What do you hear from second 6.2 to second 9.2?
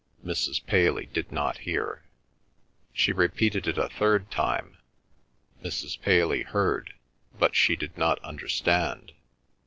heard, but she did not understand.